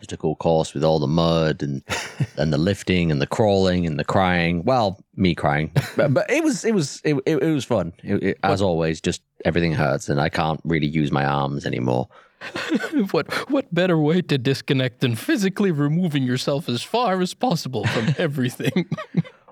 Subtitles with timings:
[0.00, 1.82] 15 obstacle course with all the mud and
[2.36, 4.64] and the lifting and the crawling and the crying.
[4.64, 7.92] Well, me crying, but, but it was it was it, it, it was fun.
[8.02, 12.08] It, as always, just everything hurts and I can't really use my arms anymore.
[13.10, 18.14] what what better way to disconnect than physically removing yourself as far as possible from
[18.18, 18.88] everything?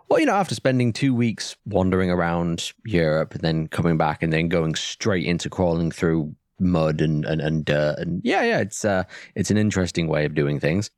[0.09, 4.33] Well, you know, after spending two weeks wandering around Europe and then coming back and
[4.33, 8.85] then going straight into crawling through mud and, and, and dirt and yeah, yeah, it's
[8.85, 9.05] uh
[9.35, 10.91] it's an interesting way of doing things.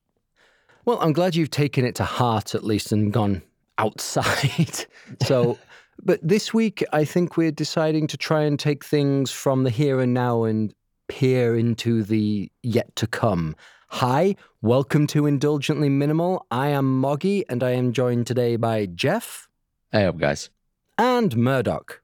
[0.85, 3.43] Well, I'm glad you've taken it to heart at least and gone
[3.79, 4.87] outside.
[5.23, 5.59] so
[6.03, 10.01] but this week I think we're deciding to try and take things from the here
[10.01, 10.75] and now and
[11.09, 13.57] peer into the yet to come.
[13.89, 16.47] Hi, welcome to Indulgently Minimal.
[16.53, 19.49] I am Moggy, and I am joined today by Jeff.
[19.91, 20.49] Hey up, guys.
[20.97, 22.01] And Murdoch.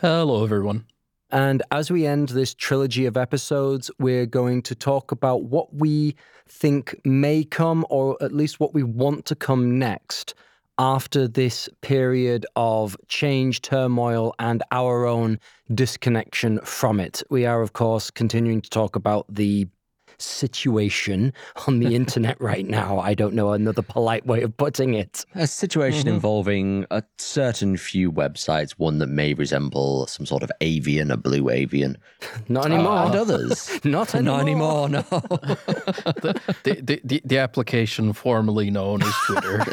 [0.00, 0.86] Hello, everyone.
[1.30, 6.16] And as we end this trilogy of episodes, we're going to talk about what we
[6.46, 10.34] think may come, or at least what we want to come next
[10.78, 15.38] after this period of change, turmoil, and our own
[15.72, 17.22] disconnection from it.
[17.30, 19.68] We are, of course, continuing to talk about the
[20.18, 21.32] situation
[21.66, 22.98] on the internet right now.
[22.98, 25.24] I don't know another polite way of putting it.
[25.34, 26.14] A situation mm-hmm.
[26.14, 31.48] involving a certain few websites, one that may resemble some sort of avian, a blue
[31.50, 31.96] avian.
[32.48, 32.92] Not anymore.
[32.92, 33.80] Uh, and others.
[33.84, 34.34] Not anymore.
[34.34, 35.02] Not anymore, no.
[35.02, 36.40] the,
[36.82, 39.64] the, the, the, application formerly known as Twitter.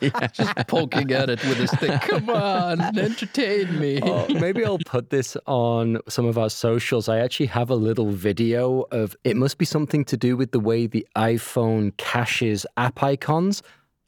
[0.00, 0.26] yeah.
[0.32, 2.00] Just poking at it with a stick.
[2.02, 4.00] Come on, entertain me.
[4.02, 7.08] Oh, maybe I'll put this on some of our socials.
[7.08, 10.60] I actually have a little video of it must be something to do with the
[10.60, 13.62] way the iPhone caches app icons.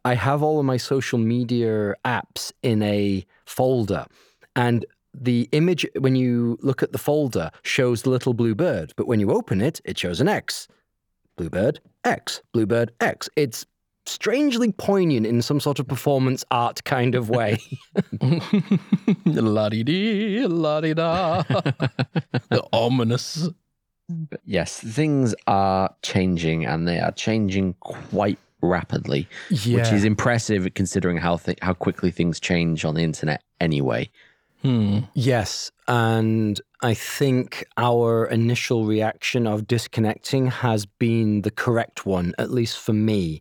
[0.05, 4.07] I have all of my social media apps in a folder,
[4.57, 4.85] and
[5.15, 9.21] the image, when you look at the folder, shows the little blue bird, but when
[9.21, 10.69] you open it, it shows an X.
[11.37, 13.29] Bluebird X, Bluebird X.
[13.37, 13.67] It's
[14.07, 17.59] strangely poignant in some sort of performance art kind of way.
[19.25, 21.43] la di dee, la di da.
[22.51, 23.49] the ominous
[24.31, 29.79] but yes, things are changing and they are changing quite rapidly, yeah.
[29.79, 34.11] which is impressive considering how th- how quickly things change on the internet anyway.
[34.63, 35.01] Hmm.
[35.15, 42.51] Yes, and I think our initial reaction of disconnecting has been the correct one, at
[42.51, 43.41] least for me.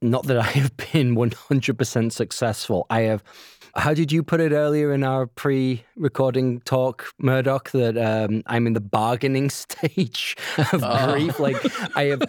[0.00, 2.86] Not that I have been 100% successful.
[2.88, 3.24] I have
[3.78, 7.70] how did you put it earlier in our pre-recording talk, Murdoch?
[7.70, 10.36] That um, I'm in the bargaining stage
[10.72, 11.12] of oh.
[11.12, 11.38] grief.
[11.38, 11.56] Like
[11.96, 12.22] I have,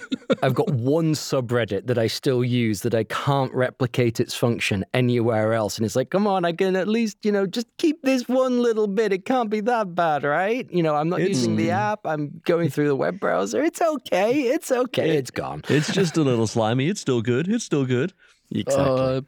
[0.43, 5.53] I've got one subreddit that I still use that I can't replicate its function anywhere
[5.53, 8.27] else, and it's like, come on, I can at least, you know, just keep this
[8.27, 9.11] one little bit.
[9.11, 10.69] It can't be that bad, right?
[10.71, 12.01] You know, I'm not it's, using the app.
[12.05, 13.63] I'm going through the web browser.
[13.63, 14.43] It's okay.
[14.43, 15.09] It's okay.
[15.09, 15.63] It, it's gone.
[15.67, 16.87] It's just a little slimy.
[16.87, 17.47] It's still good.
[17.47, 18.13] It's still good.
[18.51, 19.17] Exactly.
[19.17, 19.21] Uh,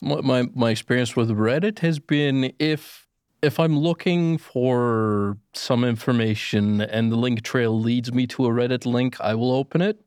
[0.00, 3.06] my my experience with Reddit has been if
[3.42, 8.84] if I'm looking for some information and the link trail leads me to a Reddit
[8.84, 9.98] link, I will open it.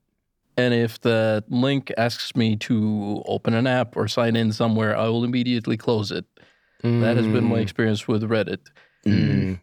[0.56, 5.08] And if the link asks me to open an app or sign in somewhere, I
[5.08, 6.26] will immediately close it.
[6.84, 7.02] Mm.
[7.02, 7.64] That has been my mm.
[7.64, 8.60] experience with Reddit.
[9.04, 9.62] Mm.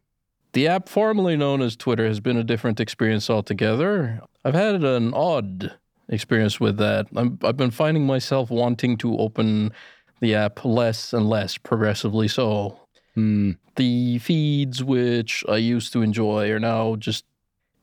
[0.53, 4.21] The app formerly known as Twitter has been a different experience altogether.
[4.45, 5.77] I've had an odd
[6.09, 7.07] experience with that.
[7.17, 9.73] i have been finding myself wanting to open
[10.20, 12.78] the app less and less progressively so.
[13.16, 13.56] Mm.
[13.76, 17.25] The feeds, which I used to enjoy, are now just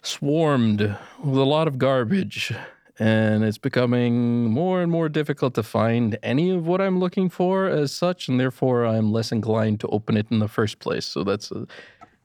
[0.01, 0.81] swarmed
[1.23, 2.53] with a lot of garbage.
[2.99, 7.67] And it's becoming more and more difficult to find any of what I'm looking for
[7.67, 11.05] as such, and therefore I'm less inclined to open it in the first place.
[11.05, 11.67] So that's a,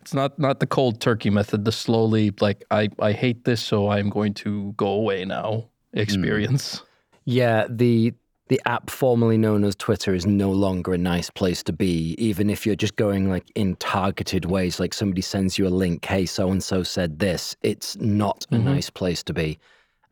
[0.00, 3.90] it's not not the cold turkey method, the slowly like I I hate this, so
[3.90, 6.00] I'm going to go away now hmm.
[6.00, 6.76] experience.
[6.76, 6.82] Mm.
[7.24, 8.14] Yeah, the
[8.48, 12.50] the app formerly known as Twitter is no longer a nice place to be, even
[12.50, 16.26] if you're just going like in targeted ways, like somebody sends you a link, hey,
[16.26, 17.56] so and so said this.
[17.62, 18.64] It's not a mm-hmm.
[18.66, 19.58] nice place to be.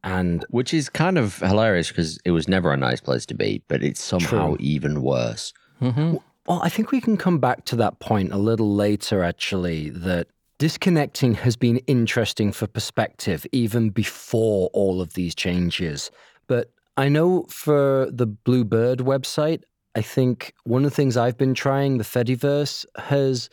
[0.03, 3.63] And which is kind of hilarious because it was never a nice place to be,
[3.69, 4.57] but it's somehow true.
[4.61, 5.53] even worse.
[5.83, 6.17] Mm-hmm.
[6.47, 10.29] Well, I think we can come back to that point a little later, actually, that
[10.59, 16.11] disconnecting has been interesting for perspective even before all of these changes.
[16.47, 19.63] But I know for the Bluebird website,
[19.95, 23.49] I think one of the things I've been trying, the Fediverse, has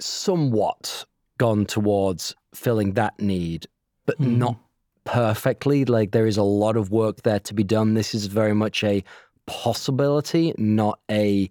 [0.00, 1.04] somewhat
[1.36, 3.66] gone towards filling that need,
[4.06, 4.38] but mm.
[4.38, 4.56] not
[5.04, 5.84] perfectly.
[5.84, 7.92] Like there is a lot of work there to be done.
[7.92, 9.04] This is very much a
[9.44, 11.50] possibility, not a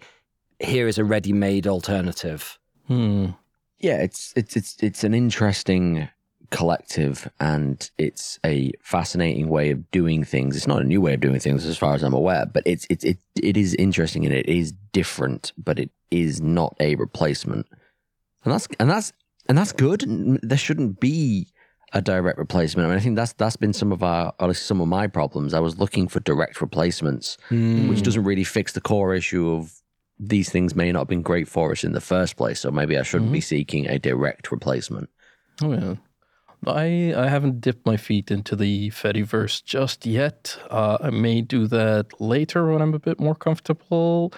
[0.60, 2.58] here is a ready-made alternative.
[2.88, 3.28] Hmm.
[3.78, 6.10] Yeah, it's it's it's it's an interesting
[6.52, 10.56] collective and it's a fascinating way of doing things.
[10.56, 12.86] It's not a new way of doing things as far as I'm aware, but it's
[12.90, 17.66] it's it it is interesting and it is different, but it is not a replacement.
[18.44, 19.14] And that's and that's
[19.48, 20.04] and that's good.
[20.44, 21.48] There shouldn't be
[21.94, 22.86] a direct replacement.
[22.86, 25.08] I mean, I think that's that's been some of our, at least some of my
[25.08, 25.54] problems.
[25.54, 27.88] I was looking for direct replacements, Hmm.
[27.90, 29.74] which doesn't really fix the core issue of
[30.20, 32.60] these things may not have been great for us in the first place.
[32.60, 35.10] So maybe I shouldn't be seeking a direct replacement.
[35.64, 35.96] Oh yeah.
[36.68, 40.58] I I haven't dipped my feet into the Fediverse just yet.
[40.70, 44.34] Uh, I may do that later when I'm a bit more comfortable.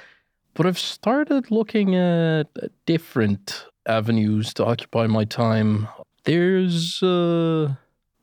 [0.53, 2.47] But I've started looking at
[2.85, 5.87] different avenues to occupy my time.
[6.25, 7.73] There's uh,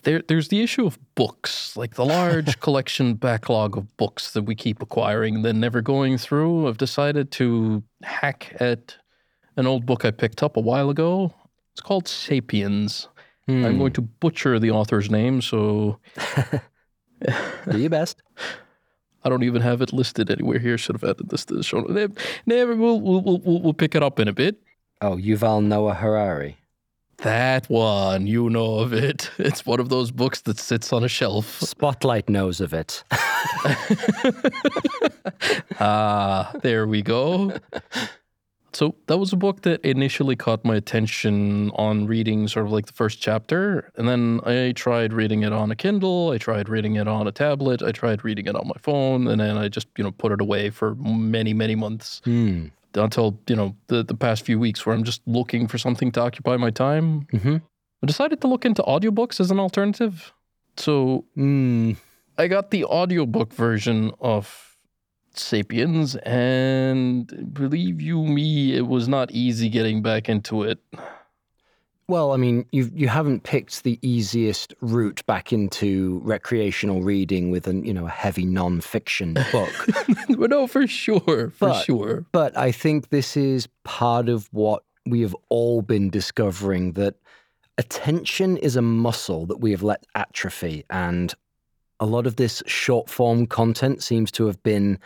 [0.03, 4.55] there there's the issue of books, like the large collection backlog of books that we
[4.55, 6.69] keep acquiring and then never going through.
[6.69, 8.97] I've decided to hack at
[9.57, 11.35] an old book I picked up a while ago.
[11.73, 13.09] It's called Sapiens.
[13.51, 13.65] Hmm.
[13.67, 15.99] I'm going to butcher the author's name, so
[17.71, 18.23] do your best.
[19.25, 20.79] I don't even have it listed anywhere here.
[20.79, 21.81] Should have added this to the show.
[22.47, 22.75] Never.
[22.75, 24.63] We'll we'll we'll, we'll pick it up in a bit.
[25.03, 26.57] Oh, Yuval Noah Harari.
[27.19, 29.31] That one, you know of it.
[29.39, 31.61] It's one of those books that sits on a shelf.
[31.61, 33.05] Spotlight knows of it.
[35.79, 37.59] Ah, there we go.
[38.73, 42.87] So that was a book that initially caught my attention on reading sort of like
[42.87, 43.91] the first chapter.
[43.97, 46.31] And then I tried reading it on a Kindle.
[46.31, 47.83] I tried reading it on a tablet.
[47.83, 49.27] I tried reading it on my phone.
[49.27, 52.67] And then I just, you know, put it away for many, many months Hmm.
[52.95, 56.21] until, you know, the, the past few weeks where I'm just looking for something to
[56.21, 57.27] occupy my time.
[57.33, 57.57] Mm-hmm.
[58.03, 60.33] I decided to look into audiobooks as an alternative.
[60.77, 61.93] So Hmm.
[62.39, 64.70] I got the audiobook version of
[65.41, 70.79] Sapiens, and believe you me, it was not easy getting back into it.
[72.09, 77.69] Well, I mean, you you haven't picked the easiest route back into recreational reading with
[77.69, 79.73] an you know a heavy non-fiction book.
[80.37, 82.27] but no, for sure, for But- sure.
[82.33, 87.15] But I think this is part of what we have all been discovering that
[87.79, 90.85] attention is a muscle that we have let atrophy.
[90.91, 91.33] And
[92.01, 94.99] a lot of this short form content seems to have been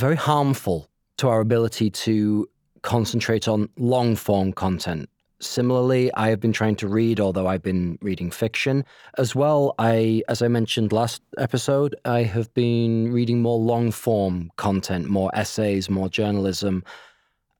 [0.00, 0.88] very harmful
[1.18, 2.48] to our ability to
[2.82, 5.08] concentrate on long form content.
[5.40, 8.84] Similarly, I have been trying to read, although I've been reading fiction
[9.18, 9.74] as well.
[9.78, 15.30] I, as I mentioned last episode, I have been reading more long form content, more
[15.34, 16.84] essays, more journalism.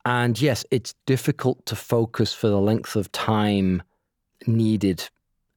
[0.06, 3.82] And yes, it's difficult to focus for the length of time
[4.46, 5.06] needed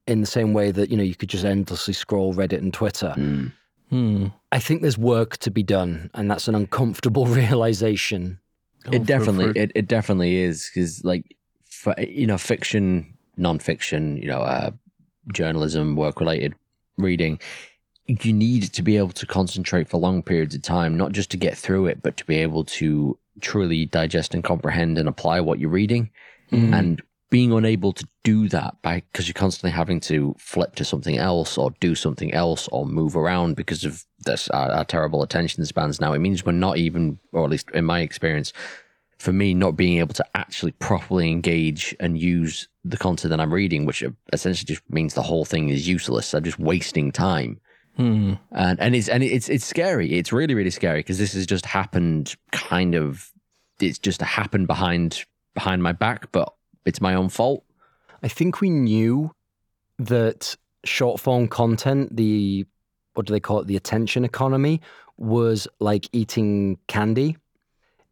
[0.06, 3.14] in the same way that, you know, you could just endlessly scroll Reddit and Twitter.
[3.16, 3.52] Mm.
[3.90, 4.28] Hmm.
[4.52, 8.40] I think there's work to be done, and that's an uncomfortable realization.
[8.84, 11.36] Go It definitely, for- it, it definitely is because, like,
[11.68, 14.70] for, you know, fiction, non-fiction, you know, uh,
[15.32, 16.54] journalism, work-related
[16.96, 17.38] reading,
[18.06, 21.36] you need to be able to concentrate for long periods of time, not just to
[21.36, 25.58] get through it, but to be able to truly digest and comprehend and apply what
[25.58, 26.10] you're reading.
[26.50, 26.74] Hmm.
[26.74, 31.16] And being unable to do that by because you're constantly having to flip to something
[31.16, 35.64] else or do something else or move around because of this our, our terrible attention
[35.64, 38.52] spans now it means we're not even or at least in my experience
[39.18, 43.52] for me not being able to actually properly engage and use the content that i'm
[43.54, 47.60] reading which essentially just means the whole thing is useless i'm just wasting time
[47.96, 48.34] Hmm.
[48.52, 50.12] and and it's and it's it's scary.
[50.12, 52.34] It's really really scary because this has just happened.
[52.52, 53.30] Kind of,
[53.80, 57.64] it's just happened behind behind my back, but it's my own fault.
[58.22, 59.34] I think we knew
[59.98, 62.66] that short form content, the
[63.14, 64.80] what do they call it, the attention economy,
[65.16, 67.36] was like eating candy.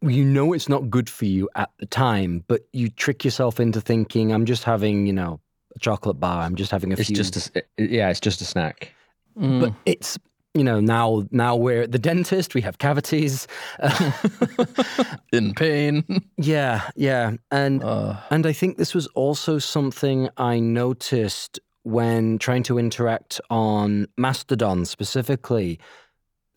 [0.01, 3.81] You know it's not good for you at the time, but you trick yourself into
[3.81, 5.39] thinking, I'm just having, you know,
[5.75, 6.41] a chocolate bar.
[6.43, 7.15] I'm just having a It's few.
[7.15, 8.93] just a, yeah, it's just a snack.
[9.37, 9.59] Hmm.
[9.61, 10.17] but it's
[10.53, 12.53] you know now now we're at the dentist.
[12.55, 13.47] We have cavities.
[15.31, 16.03] in pain.
[16.37, 22.63] yeah, yeah, and Uh, And I think this was also something I noticed when trying
[22.63, 25.79] to interact on Mastodon specifically,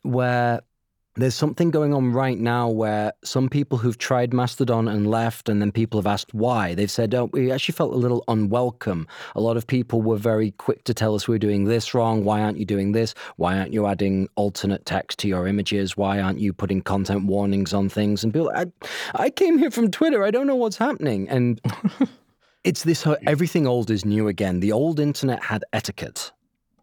[0.02, 0.60] where
[1.16, 5.60] there's something going on right now where some people who've tried Mastodon and left, and
[5.60, 6.74] then people have asked why.
[6.74, 9.06] They've said, oh, we actually felt a little unwelcome.
[9.34, 12.24] A lot of people were very quick to tell us we're doing this wrong.
[12.24, 13.12] Why aren't you doing this?
[13.36, 15.98] Why aren't you adding alternate text to your images?
[15.98, 18.24] Why aren't you putting content warnings on things?
[18.24, 18.66] And people, I,
[19.14, 20.24] I came here from Twitter.
[20.24, 21.28] I don't know what's happening.
[21.28, 21.60] And
[22.64, 24.60] it's this whole- everything old is new again.
[24.60, 26.32] The old internet had etiquette.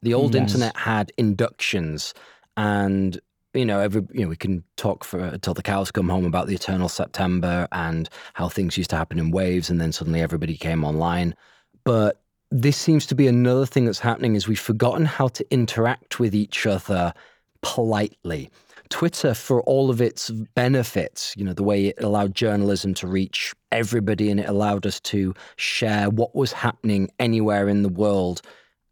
[0.04, 0.52] The old mm, Yes.
[0.54, 2.14] internet had inductions,
[2.56, 3.20] and
[3.54, 6.48] you know, every you know, we can talk for until the cows come home about
[6.48, 10.56] the eternal September and how things used to happen in waves, and then suddenly everybody
[10.56, 11.36] came online.
[11.84, 16.20] But this seems to be another thing that's happening is we've forgotten how to interact
[16.20, 17.14] with each other
[17.62, 18.50] politely.
[18.90, 23.54] Twitter, for all of its benefits, you know, the way it allowed journalism to reach
[23.72, 28.42] everybody and it allowed us to share what was happening anywhere in the world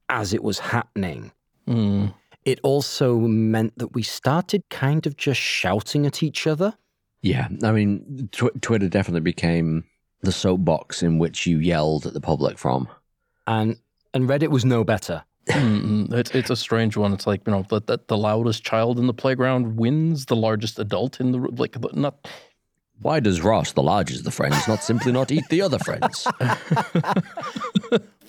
[0.09, 1.31] as it was happening.
[1.67, 2.13] Mm.
[2.47, 6.75] It also meant that we started kind of just shouting at each other.
[7.21, 9.83] Yeah, I mean, tw- Twitter definitely became
[10.21, 12.87] the soapbox in which you yelled at the public from.
[13.47, 13.75] And
[14.13, 15.25] and Reddit was no better.
[15.49, 17.11] Mm, it's it's a strange one.
[17.11, 20.79] It's like you know the, the the loudest child in the playground wins the largest
[20.79, 21.55] adult in the room.
[21.57, 22.29] Like not
[23.01, 26.23] Why does Ross, the largest of the friends, not simply not eat the other friends?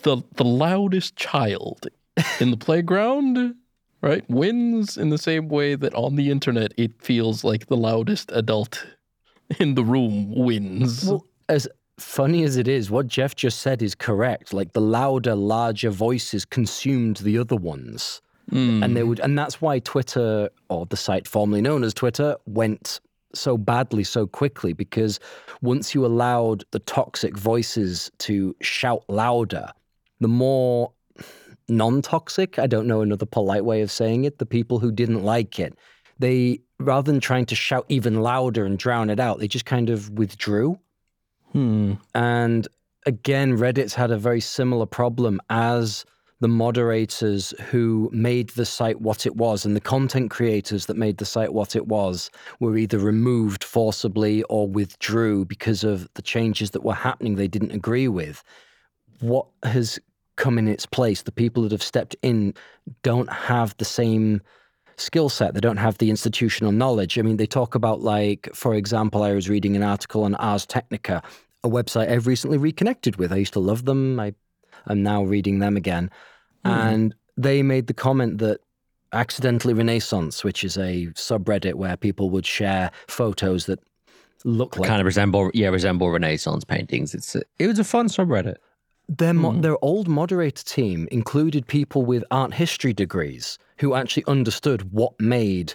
[0.02, 1.86] the the loudest child
[2.40, 3.54] in the playground,
[4.00, 4.24] right?
[4.28, 8.86] Wins in the same way that on the internet it feels like the loudest adult
[9.58, 11.04] in the room wins.
[11.04, 14.52] Well, as funny as it is, what Jeff just said is correct.
[14.52, 18.20] Like the louder, larger voices consumed the other ones.
[18.50, 18.82] Mm.
[18.82, 23.00] And they would and that's why Twitter or the site formerly known as Twitter went
[23.34, 25.20] so badly so quickly because
[25.60, 29.70] once you allowed the toxic voices to shout louder,
[30.20, 30.92] the more
[31.68, 35.58] non-toxic, I don't know another polite way of saying it, the people who didn't like
[35.58, 35.74] it,
[36.18, 39.90] they rather than trying to shout even louder and drown it out, they just kind
[39.90, 40.78] of withdrew.
[41.52, 41.94] Hmm.
[42.14, 42.68] And
[43.06, 46.04] again, Reddit's had a very similar problem as
[46.40, 51.18] the moderators who made the site what it was and the content creators that made
[51.18, 56.70] the site what it was were either removed forcibly or withdrew because of the changes
[56.70, 58.44] that were happening they didn't agree with.
[59.18, 59.98] What has
[60.38, 62.54] come in its place, the people that have stepped in
[63.02, 64.40] don't have the same
[64.96, 65.52] skill set.
[65.52, 67.18] They don't have the institutional knowledge.
[67.18, 70.64] I mean, they talk about, like, for example, I was reading an article on Ars
[70.64, 71.22] Technica,
[71.62, 73.32] a website I've recently reconnected with.
[73.32, 74.18] I used to love them.
[74.18, 74.32] I
[74.88, 76.10] am now reading them again.
[76.64, 76.70] Hmm.
[76.70, 78.60] And they made the comment that
[79.12, 83.80] Accidentally Renaissance, which is a subreddit where people would share photos that
[84.44, 87.14] look like kind of resemble, yeah, resemble Renaissance paintings.
[87.14, 88.56] It's a, it was a fun subreddit.
[89.08, 94.92] Their, mo- their old moderator team included people with art history degrees who actually understood
[94.92, 95.74] what made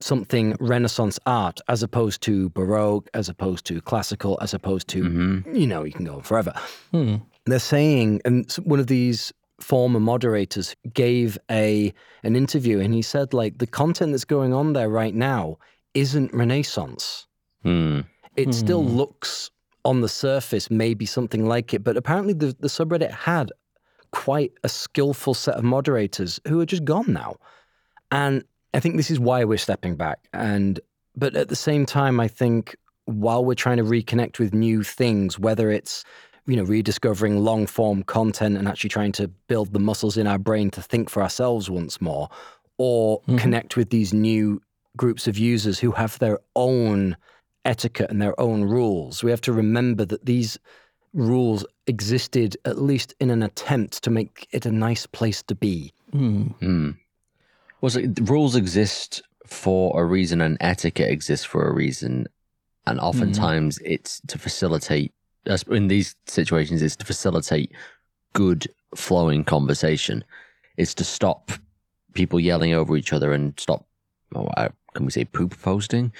[0.00, 5.54] something Renaissance art as opposed to Baroque, as opposed to classical, as opposed to, Mm-hmm.
[5.54, 6.52] you know, you can go on forever.
[6.92, 7.16] Hmm.
[7.46, 13.32] They're saying, and one of these former moderators gave a an interview and he said
[13.32, 15.56] like the content that's going on there right now
[15.94, 17.26] isn't renaissance
[17.62, 18.00] Hmm.
[18.36, 18.96] it still Hmm.
[18.98, 19.50] looks
[19.86, 23.52] on the surface maybe something like it, but apparently the, the subreddit had
[24.10, 27.36] quite a skillful set of moderators who are just gone now.
[28.10, 28.42] And
[28.74, 30.18] I think this is why we're stepping back.
[30.32, 30.80] And
[31.14, 32.76] but at the same time, I think
[33.06, 36.04] while we're trying to reconnect with new things, whether it's
[36.46, 40.38] you know rediscovering long form content and actually trying to build the muscles in our
[40.38, 42.28] brain to think for ourselves once more,
[42.78, 43.38] or Mhm.
[43.38, 44.60] connect with these new
[44.96, 47.16] groups of users who have their own
[47.66, 49.22] etiquette and their own rules.
[49.22, 50.58] We have to remember that these
[51.12, 55.92] rules existed at least in an attempt to make it a nice place to be.
[56.12, 56.42] Hmm.
[56.60, 56.90] Hmm.
[57.80, 62.26] Well, so the rules exist for a reason, and etiquette exists for a reason,
[62.86, 65.12] and oftentimes it's to facilitate.
[65.68, 67.70] In these situations, it's to facilitate
[68.32, 70.24] good flowing conversation.
[70.76, 71.52] It's to stop
[72.14, 73.86] people yelling over each other and stop.
[74.34, 76.12] Oh, I- can we say poop posting?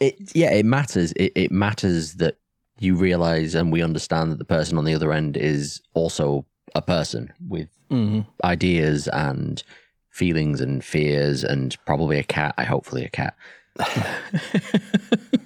[0.00, 1.12] It yeah, it matters.
[1.12, 2.36] It, it matters that
[2.78, 6.82] you realize and we understand that the person on the other end is also a
[6.82, 8.20] person with Hmm.
[8.44, 9.62] ideas and
[10.10, 12.54] feelings and fears and probably a cat.
[12.56, 13.34] I hopefully a cat.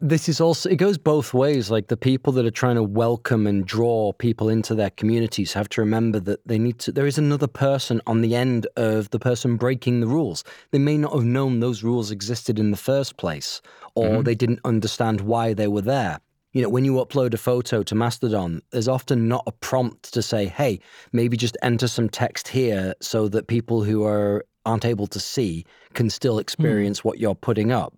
[0.00, 1.70] this is also it goes both ways.
[1.70, 5.68] Like the people that are trying to welcome and draw people into their communities have
[5.70, 9.18] to remember that they need to there is another person on the end of the
[9.18, 10.44] person breaking the rules.
[10.70, 13.60] They may not have known those rules existed in the first place
[13.94, 14.22] or mm-hmm.
[14.22, 16.20] they didn't understand why they were there.
[16.52, 20.22] You know when you upload a photo to mastodon there's often not a prompt to
[20.22, 20.80] say hey
[21.12, 25.64] maybe just enter some text here so that people who are aren't able to see
[25.94, 26.40] can still hmm.
[26.40, 27.94] experience what you're putting up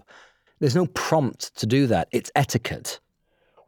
[0.60, 2.08] there's no prompt to do that.
[2.12, 3.00] It's etiquette.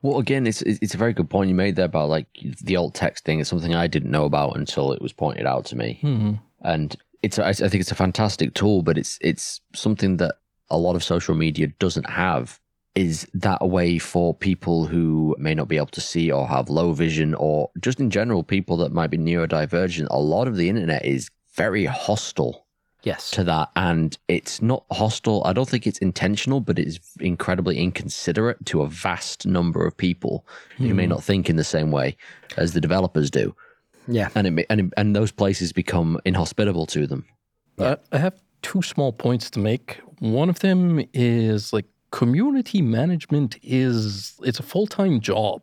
[0.02, 2.26] Well, again, it's it's a very good point you made there about like
[2.62, 3.40] the alt text thing.
[3.40, 6.32] It's something I didn't know about until it was pointed out to me, Hmm.
[6.62, 10.36] and it's I I think it's a fantastic tool, but it's it's something that
[10.70, 12.58] a lot of social media doesn't have.
[12.94, 16.68] Is that a way for people who may not be able to see or have
[16.68, 20.08] low vision, or just in general people that might be neurodivergent?
[20.10, 22.61] A lot of the internet is very hostile
[23.02, 23.30] Yes.
[23.32, 25.42] to that, and it's not hostile.
[25.44, 30.46] I don't think it's intentional, but it's incredibly inconsiderate to a vast number of people
[30.78, 31.10] who may hmm.
[31.10, 32.16] not think in the same way
[32.56, 33.54] as the developers do,
[34.06, 34.28] Yeah.
[34.34, 37.24] and it may- and it- and those places become inhospitable to them.
[37.78, 40.00] I, I have two small points to make.
[40.20, 45.62] One of them is like community management is it's a full time job.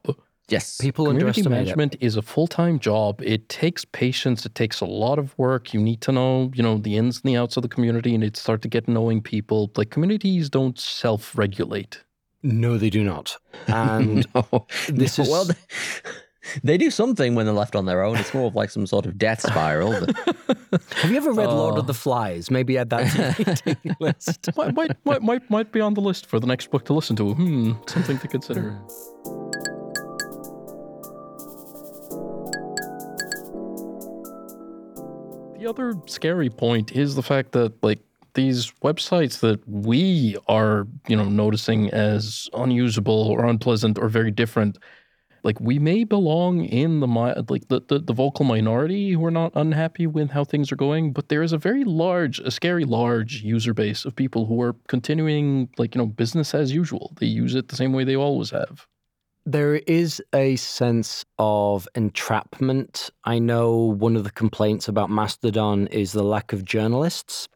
[0.49, 3.21] Yes, People Community underestimate management is a full time job.
[3.21, 4.45] It takes patience.
[4.45, 5.73] It takes a lot of work.
[5.73, 8.23] You need to know, you know, the ins and the outs of the community, and
[8.23, 9.71] it start to get knowing people.
[9.75, 12.03] Like communities don't self regulate.
[12.41, 13.37] No, they do not.
[13.67, 15.45] And no, this no, is- well.
[15.45, 15.53] They,
[16.63, 18.17] they do something when they're left on their own.
[18.17, 19.91] It's more of like some sort of death spiral.
[19.99, 22.49] But have you ever read Lord of the Flies?
[22.49, 24.49] Maybe add that to the reading list.
[24.55, 27.15] might, might, might, might, might be on the list for the next book to listen
[27.17, 27.33] to.
[27.33, 28.79] Hmm, something to consider.
[35.59, 37.99] The other scary point is the fact that, like,
[38.33, 44.77] these websites that we are, you know, noticing as unusable or unpleasant or very different,
[45.43, 47.07] like we may belong in the
[47.49, 51.11] like the, the the vocal minority who are not unhappy with how things are going,
[51.11, 54.75] but there is a very large, a scary large user base of people who are
[54.87, 57.13] continuing like you know business as usual.
[57.19, 58.87] They use it the same way they always have.
[59.45, 63.09] There is a sense of entrapment.
[63.23, 67.47] I know one of the complaints about Mastodon is the lack of journalists.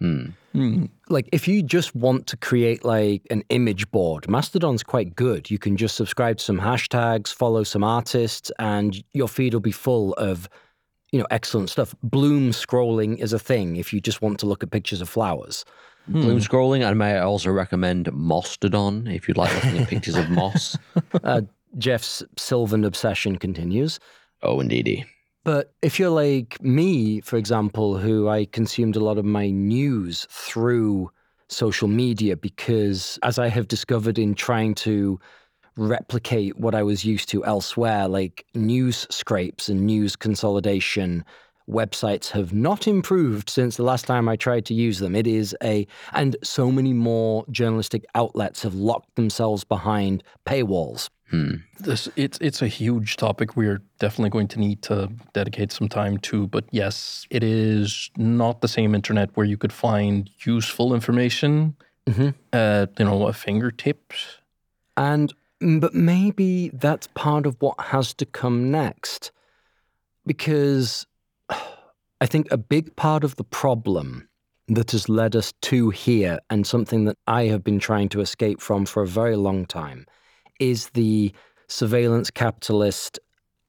[0.00, 0.26] hmm.
[0.52, 0.86] Hmm.
[1.08, 5.50] Like, if you just want to create like an image board, Mastodon's quite good.
[5.50, 9.70] You can just subscribe to some hashtags, follow some artists, and your feed will be
[9.70, 10.48] full of,
[11.12, 11.94] you know, excellent stuff.
[12.02, 15.64] Bloom scrolling is a thing if you just want to look at pictures of flowers.
[16.08, 16.22] Hmm.
[16.22, 20.30] Bloom scrolling, and may I also recommend Mostodon if you'd like looking at pictures of
[20.30, 20.76] moss.
[21.22, 21.42] Uh,
[21.76, 24.00] Jeff's Sylvan obsession continues.
[24.42, 25.04] Oh, indeedy.
[25.44, 30.26] But if you're like me, for example, who I consumed a lot of my news
[30.30, 31.10] through
[31.48, 35.18] social media because, as I have discovered in trying to
[35.76, 41.24] replicate what I was used to elsewhere, like news scrapes and news consolidation,
[41.68, 45.14] websites have not improved since the last time I tried to use them.
[45.14, 51.10] It is a, and so many more journalistic outlets have locked themselves behind paywalls.
[51.30, 51.56] Hmm.
[51.80, 56.16] This it's it's a huge topic we're definitely going to need to dedicate some time
[56.18, 56.46] to.
[56.46, 61.76] But yes, it is not the same internet where you could find useful information
[62.06, 62.32] Mhm.
[62.54, 64.38] at you know a fingertips.
[64.96, 69.30] And mm, but maybe that's part of what has to come next.
[70.26, 71.06] Because
[71.50, 74.28] I think a big part of the problem
[74.68, 78.60] that has led us to here and something that I have been trying to escape
[78.60, 80.06] from for a very long time
[80.60, 81.32] is the
[81.68, 83.18] surveillance capitalist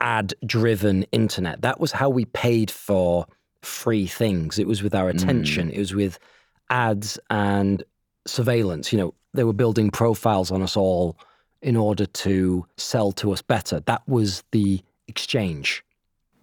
[0.01, 1.61] ad driven internet.
[1.61, 3.25] That was how we paid for
[3.61, 4.59] free things.
[4.59, 5.17] It was with our hmm.
[5.17, 5.69] attention.
[5.69, 6.19] It was with
[6.69, 7.83] ads and
[8.25, 8.91] surveillance.
[8.91, 11.17] You know, they were building profiles on us all
[11.61, 13.81] in order to sell to us better.
[13.81, 15.83] That was the exchange.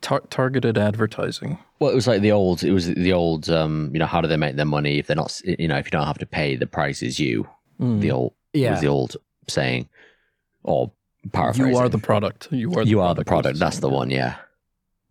[0.00, 1.58] Tar- targeted advertising.
[1.78, 2.62] Well, it was like the old.
[2.62, 3.50] It was the old.
[3.50, 5.40] Um, you know, how do they make their money if they're not?
[5.44, 7.48] You know, if you don't have to pay, the price is you.
[7.80, 8.00] Mm.
[8.00, 8.34] The old.
[8.52, 8.72] Yeah.
[8.72, 9.16] Was the old
[9.48, 9.88] saying,
[10.62, 10.92] or
[11.32, 11.72] paraphrasing.
[11.72, 12.48] You are the product.
[12.50, 12.84] You are.
[12.84, 13.44] The You are the product.
[13.44, 13.58] product.
[13.58, 14.10] That's the one.
[14.10, 14.36] Yeah.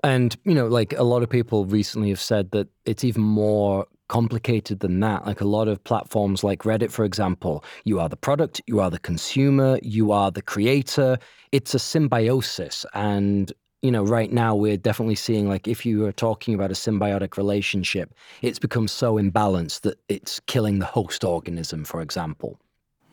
[0.03, 3.87] And, you know, like a lot of people recently have said that it's even more
[4.07, 5.25] complicated than that.
[5.25, 8.91] Like a lot of platforms like Reddit, for example, you are the product, you are
[8.91, 11.17] the consumer, you are the creator.
[11.51, 12.85] It's a symbiosis.
[12.93, 13.51] And,
[13.85, 17.37] you know, right now we're definitely seeing like if you are talking about a symbiotic
[17.37, 22.59] relationship, it's become so imbalanced that it's killing the host organism, for example.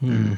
[0.01, 0.35] Hmm.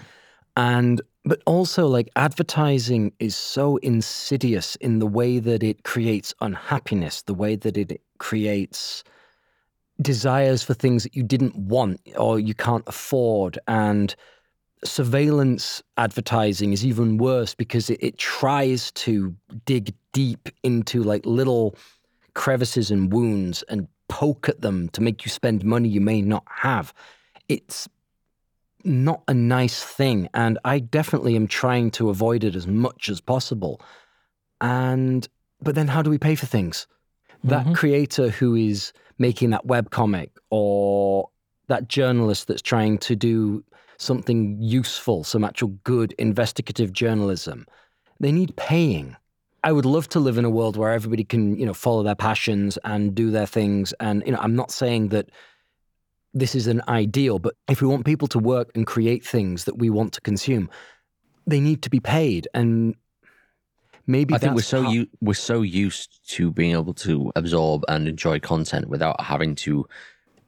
[0.56, 7.22] And but also like advertising is so insidious in the way that it creates unhappiness,
[7.22, 9.04] the way that it creates
[10.02, 14.16] desires for things that you didn't want or you can't afford and
[14.84, 21.74] surveillance advertising is even worse because it, it tries to dig deep into like little
[22.34, 26.44] crevices and wounds and poke at them to make you spend money you may not
[26.48, 26.92] have
[27.48, 27.88] it's
[28.84, 30.28] not a nice thing.
[30.34, 33.80] And I definitely am trying to avoid it as much as possible.
[34.60, 35.26] And,
[35.62, 36.86] but then how do we pay for things?
[37.44, 37.74] That Mhm.
[37.74, 41.28] creator who is making that webcomic or
[41.68, 43.64] that journalist that's trying to do
[43.98, 47.66] something useful, some actual good investigative journalism,
[48.20, 49.16] they need paying.
[49.62, 52.14] I would love to live in a world where everybody can, you know, follow their
[52.14, 53.94] passions and do their things.
[53.98, 55.30] And, you know, I'm not saying that
[56.34, 59.78] this is an ideal, but if we want people to work and create things that
[59.78, 60.68] we want to consume,
[61.46, 62.48] they need to be paid.
[62.52, 62.94] And
[64.06, 68.08] maybe I think we're so u- we're so used to being able to absorb and
[68.08, 69.86] enjoy content without having to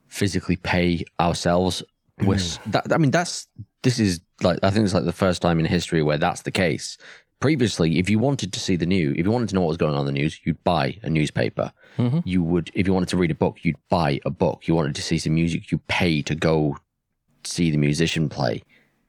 [0.09, 1.83] physically pay ourselves.
[2.25, 3.47] With that, I mean, that's
[3.83, 6.51] this is like I think it's like the first time in history where that's the
[6.51, 6.97] case.
[7.41, 9.77] Previously, if you wanted to see the news, if you wanted to know what was
[9.77, 11.71] going on in the news, you'd buy a newspaper.
[11.99, 12.23] Mhm.
[12.25, 14.67] You would, if you wanted to read a book, you'd buy a book.
[14.67, 16.79] You wanted to see some music, you pay to go
[17.45, 18.63] see the musician play.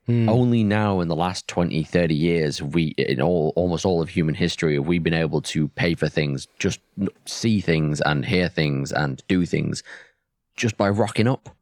[0.07, 0.27] Hmm.
[0.27, 4.35] Only now in the last 20, 30 years we, in all almost all of human
[4.35, 6.81] history, have we been able to pay for things, just
[7.25, 9.83] see things and hear things and do things
[10.57, 11.55] just by rocking up.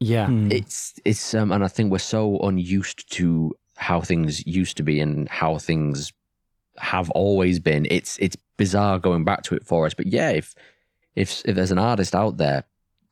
[0.00, 0.26] Yeah.
[0.26, 0.50] Hmm.
[0.52, 5.00] It's it's um, and I think we're so unused to how things used to be
[5.00, 6.12] and how things
[6.78, 7.86] have always been.
[7.90, 9.94] It's it's bizarre going back to it for us.
[9.94, 10.54] But yeah, if
[11.16, 12.64] if if there's an artist out there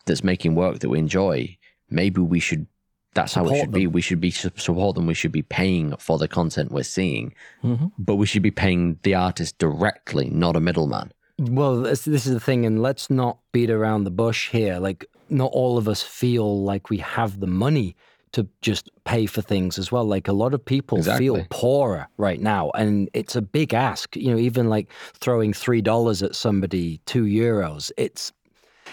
[0.05, 1.57] that's making work that we enjoy,
[1.91, 2.67] maybe we should.
[3.15, 3.87] That's how it Support should be.
[3.87, 5.07] We should be su- support them.
[5.07, 7.91] We should be paying for the content we're seeing, Mhm.
[7.99, 11.13] but we should be paying the artist directly, not a middleman.
[11.39, 14.79] Well, this, this is the thing, and let's not beat around the bush here.
[14.79, 17.97] Like, not all of us feel like we have the money
[18.33, 20.05] to just pay for things as well.
[20.05, 24.15] Like, a lot of people feel poorer right now, and it's a big ask.
[24.17, 27.91] You know, even like throwing three dollars at somebody, two euros.
[27.97, 28.33] It's,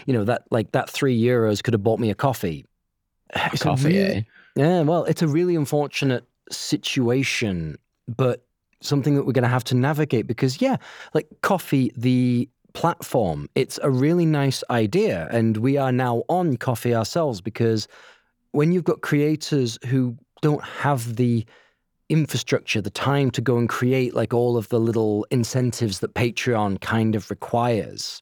[0.06, 2.66] you know, that like that three euros could have bought me a coffee.
[3.36, 4.22] A Coffee, really- eh?
[4.56, 8.46] yeah, well, it's a really unfortunate situation, but
[8.82, 10.78] something that we're going to have to navigate because, yeah,
[11.14, 15.28] like coffee, the platform, it's a really nice idea.
[15.32, 17.88] And we are now on Ko-fi ourselves because
[18.52, 21.46] when you've got creators who don't have the
[22.10, 26.82] infrastructure, the time to go and create like all of the little incentives that Patreon
[26.82, 28.22] kind of requires,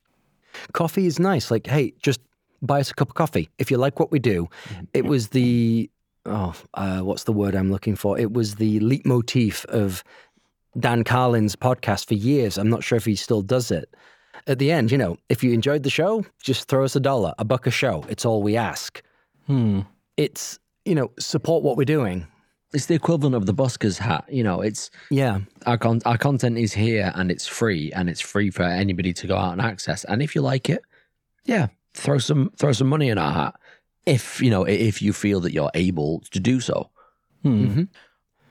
[0.73, 1.51] Ko-fi is nice.
[1.51, 2.19] Like, hey, just
[2.61, 3.47] buy us a cup of Ko-fi.
[3.57, 4.47] If you like what we do,
[4.93, 5.89] it was the
[6.25, 8.17] oh, uh, what's the word I'm looking for?
[8.19, 10.03] It was the leitmotif of
[10.79, 12.57] Dan Carlin's podcast for years.
[12.57, 13.93] I'm not sure if he still does it.
[14.47, 17.34] At the end, you know, if you enjoyed the show, just throw us a dollar,
[17.38, 18.06] a buck a show.
[18.10, 19.01] It's all we ask.
[19.47, 19.82] Hmm.
[20.17, 22.25] It's, you know, support what we're doing.
[22.73, 24.25] It's the equivalent of the busker's hat.
[24.30, 25.41] You know, it's Yeah.
[25.65, 29.27] our con- our content is here and it's free and it's free for anybody to
[29.27, 30.04] go out and access.
[30.06, 30.82] And if you like it,
[31.45, 33.56] yeah, throw some throw some money in our hat.
[34.06, 36.89] If you know, if you feel that you're able to do so.
[37.43, 37.65] Hmm.
[37.65, 37.88] Mhm.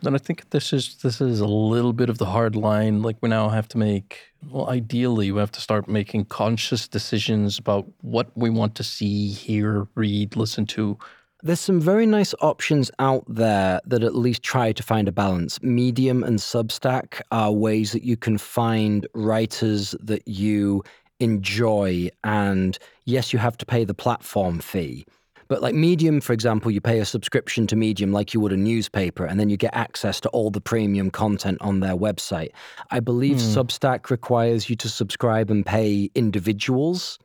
[0.03, 3.01] Then I think this is this is a little bit of the hard line.
[3.03, 4.19] Like we now have to make.
[4.49, 9.31] Well, ideally, we have to start making conscious decisions about what we want to see,
[9.31, 10.99] hear, read, listen to.
[11.43, 15.63] There's some very nice options out there that at least try to find a balance.
[15.63, 20.83] Medium and Substack are ways that you can find writers that you
[21.19, 22.11] enjoy.
[22.25, 25.07] And yes, you have to pay the platform fee.
[25.51, 28.57] But like Medium, for example, you pay a subscription to Medium like you would a
[28.57, 32.51] newspaper, and then you get access to all the premium content on their website.
[32.93, 33.59] I believe Hmm.
[33.59, 37.19] Substack requires you to subscribe and pay individuals.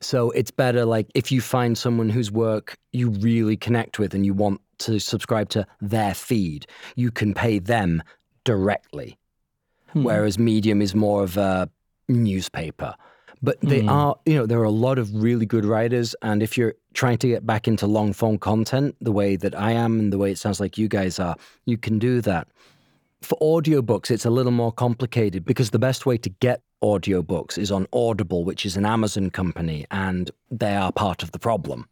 [0.00, 4.24] So it's better like if you find someone whose work you really connect with and
[4.24, 8.00] you want to subscribe to their feed, you can pay them
[8.44, 9.18] directly.
[9.88, 10.04] Hmm.
[10.04, 11.68] Whereas Medium is more of a
[12.08, 12.94] newspaper.
[13.42, 13.88] But they Hmm.
[13.88, 16.14] are, you know, there are a lot of really good writers.
[16.22, 19.72] And if you're trying to get back into long form content the way that I
[19.72, 22.48] am and the way it sounds like you guys are, you can do that.
[23.22, 27.70] For audiobooks, it's a little more complicated because the best way to get audiobooks is
[27.70, 31.88] on Audible, which is an Amazon company, and they are part of the problem.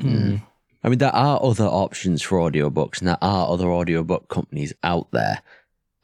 [0.00, 0.36] Hmm.
[0.82, 5.10] I mean, there are other options for audiobooks, and there are other audiobook companies out
[5.12, 5.40] there.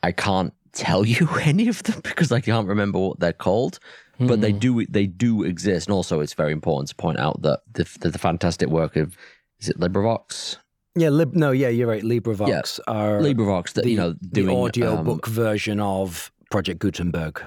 [0.03, 3.79] I can't tell you any of them because I can't remember what they're called,
[4.21, 4.59] but they Hmm.
[4.59, 5.89] do they do exist.
[5.89, 9.17] And also, it's very important to point out that the the, the fantastic work of
[9.61, 10.57] is it LibriVox?
[10.97, 12.03] Yeah, lib- no, yeah, you're right.
[12.03, 17.43] LibriVox are LibriVox that the, you know doing the um, audiobook version of Project Gutenberg.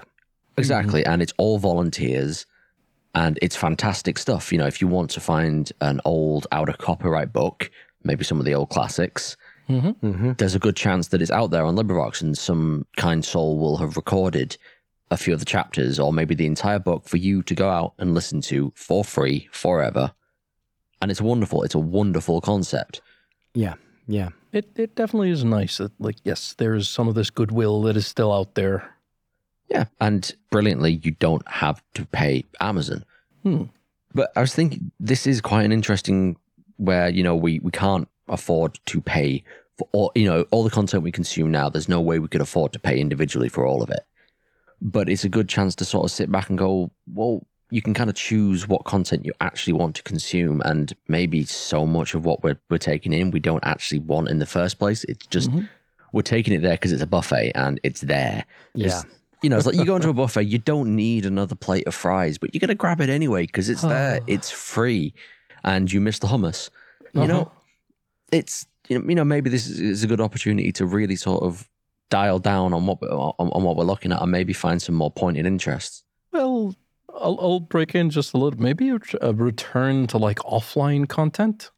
[0.58, 1.06] Exactly.
[1.06, 2.46] And it's all volunteers
[3.16, 4.52] and it's fantastic stuff.
[4.52, 7.70] You know, if you want to find an old, out of copyright book,
[8.04, 9.36] maybe some of the old classics,
[9.70, 9.96] Mhm.
[9.98, 13.58] hmm there's a good chance that it's out there on LibriVox and some kind soul
[13.58, 14.58] will have recorded
[15.14, 17.94] a few of the chapters or maybe the entire book for you to go out
[18.00, 20.12] and listen to for free forever.
[21.02, 21.64] And it's wonderful.
[21.64, 23.02] It's a wonderful concept.
[23.54, 23.76] Yeah,
[24.08, 24.30] yeah.
[24.52, 27.96] It it definitely is nice that like yes, there is some of this goodwill that
[27.96, 28.90] is still out there.
[29.70, 29.86] Yeah.
[30.00, 33.06] And brilliantly, you don't have to pay Amazon.
[33.44, 33.64] Hmm.
[34.14, 36.38] But I was thinking this is quite an interesting
[36.78, 39.44] where, you know, we, we can't afford to pay
[39.78, 41.70] for all, you know, all the content we consume now.
[41.70, 44.06] There's no way we could afford to pay individually for all of it.
[44.86, 47.94] But it's a good chance to sort of sit back and go, well, you can
[47.94, 50.62] kind of choose what content you actually want to consume.
[50.66, 54.40] And maybe so much of what we're, we're taking in, we don't actually want in
[54.40, 55.06] the first place.
[55.06, 55.70] It's just, Mhm.
[56.12, 58.46] we're taking it there because it's a buffet and it's there.
[58.76, 58.86] Yeah.
[58.88, 59.06] It's-
[59.42, 61.96] you know, it's like you go into a buffet, you don't need another plate of
[61.96, 64.20] fries, but you're going to grab it anyway because it's there.
[64.28, 65.14] It's free.
[65.66, 66.70] and you miss the hummus.
[67.14, 67.50] You know, Uh-huh.
[68.34, 71.70] it's you know, know maybe this is, is a good opportunity to really sort of
[72.14, 74.96] dial down on what we- on, on what we're looking at and maybe find some
[74.96, 76.04] more pointed interests.
[76.32, 76.76] Well,
[77.10, 78.60] I'll, I'll break in just a little.
[78.60, 81.72] Maybe a, a return to like offline content.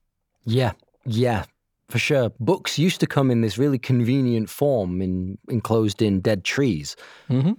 [0.46, 0.74] Yeah,
[1.06, 1.46] yeah,
[1.90, 2.32] for sure.
[2.40, 6.96] Books used to come in this really convenient form, in enclosed in dead trees.
[7.30, 7.54] Mm-hmm.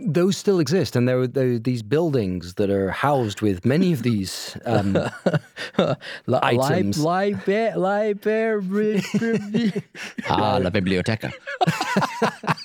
[0.00, 3.92] Those still exist, and there are, there are these buildings that are housed with many
[3.92, 4.56] of these.
[4.64, 4.98] Um,
[6.28, 6.98] Items.
[6.98, 7.72] library.
[10.28, 11.30] Ah, la biblioteca.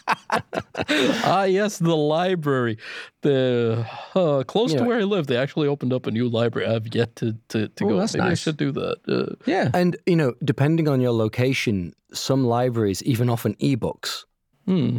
[1.26, 2.78] ah, yes, the library.
[3.22, 3.86] The
[4.16, 4.80] uh, close Yeah.
[4.80, 6.68] to where I live, they actually opened up a new library.
[6.68, 8.00] I've yet to to, to Oh, go.
[8.00, 8.98] that's Maybe I should do that.
[9.08, 9.70] Uh, Yeah.
[9.74, 14.24] and you know, depending on your location, some libraries even offer ebooks.
[14.66, 14.98] hmm.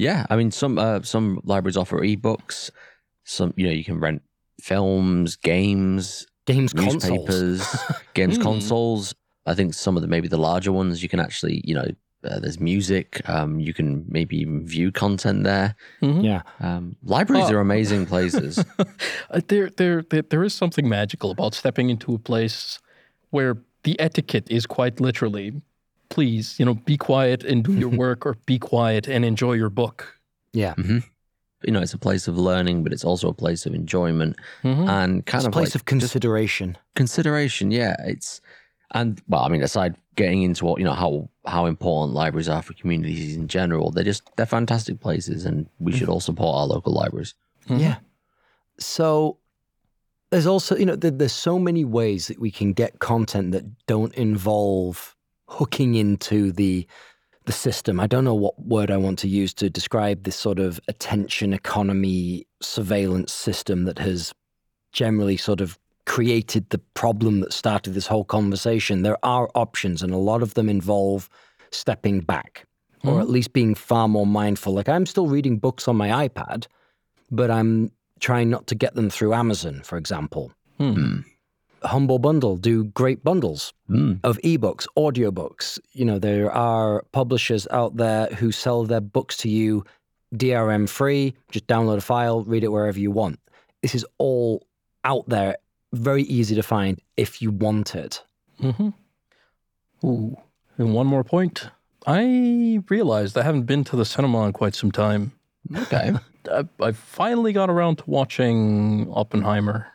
[0.00, 2.70] Yeah, I mean some uh, some libraries offer ebooks.
[3.24, 4.22] Some you know you can rent
[4.62, 7.04] films, games, Games consoles.
[7.28, 8.42] newspapers, games Hmm.
[8.42, 9.14] consoles.
[9.46, 11.86] I think some of the maybe the larger ones you can actually you know
[12.24, 13.20] uh, there's music.
[13.28, 15.74] Um, you can maybe even view content there.
[16.02, 16.24] Mhm.
[16.24, 17.54] Yeah, Um, libraries Oh.
[17.56, 18.64] are amazing places.
[19.32, 22.80] Uh, there, there, there, there is something magical about stepping into a place
[23.30, 25.52] where the etiquette is quite literally,
[26.10, 29.70] please, you know, be quiet and do your work, or be quiet and enjoy your
[29.70, 30.18] book.
[30.52, 30.74] yeah.
[31.62, 34.88] you know, it's a place of learning, but it's also a place of enjoyment Mhm.
[34.88, 36.76] and kind It's a of place like of consideration.
[36.94, 37.70] consideration.
[37.70, 38.40] Yeah, it's
[38.92, 42.62] and well, I mean, aside getting into what you know how how important libraries are
[42.62, 46.66] for communities in general, they're just they're fantastic places, and we should all support our
[46.66, 47.34] local libraries.
[47.68, 47.80] Mhm.
[47.80, 47.96] Yeah.
[48.78, 49.36] So
[50.30, 53.64] there's also, you know, there, there's so many ways that we can get content that
[53.86, 55.14] don't involve
[55.50, 56.86] hooking into the
[57.46, 57.98] the system.
[57.98, 61.52] I don't know what word I want to use to describe this sort of attention
[61.54, 64.32] economy surveillance system that has
[64.92, 69.02] generally sort of created the problem that started this whole conversation.
[69.02, 71.28] There are options, and a lot of them involve
[71.70, 72.66] stepping back
[73.04, 73.20] or Mhm.
[73.22, 74.74] at least being far more mindful.
[74.74, 76.66] Like I'm still reading books on my iPad,
[77.30, 80.52] but I'm trying not to get them through Amazon, for example.
[80.76, 81.20] Hmm.
[81.82, 84.20] Humble Bundle do great bundles Mm.
[84.22, 85.78] of ebooks, audiobooks.
[85.92, 89.84] You know, there are publishers out there who sell their books to you
[90.34, 91.34] DRM free.
[91.50, 93.40] Just download a file, read it wherever you want.
[93.82, 94.64] This is all
[95.04, 95.56] out there,
[95.92, 98.22] very easy to find if you want it.
[98.62, 98.90] Mm-hmm.
[100.06, 100.36] Ooh.
[100.78, 101.68] And one more point.
[102.06, 105.32] I realized I haven't been to the cinema in quite some time.
[105.74, 106.12] Okay.
[106.50, 109.88] I, I finally got around to watching Oppenheimer.